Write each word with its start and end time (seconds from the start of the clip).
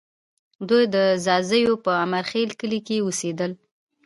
دوی 0.69 0.83
د 0.95 0.97
ځاځیو 1.25 1.73
په 1.85 1.91
امیرخېل 2.05 2.49
کلي 2.59 2.79
کې 2.87 2.97
اوسېدل 3.05 3.51